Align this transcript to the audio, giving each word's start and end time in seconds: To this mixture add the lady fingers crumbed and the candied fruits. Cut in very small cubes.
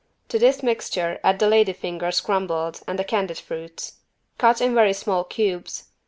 To 0.29 0.39
this 0.39 0.63
mixture 0.63 1.19
add 1.23 1.37
the 1.37 1.47
lady 1.47 1.73
fingers 1.73 2.21
crumbed 2.21 2.81
and 2.87 2.97
the 2.97 3.03
candied 3.03 3.37
fruits. 3.37 3.99
Cut 4.39 4.59
in 4.59 4.73
very 4.73 4.93
small 4.93 5.23
cubes. 5.23 5.89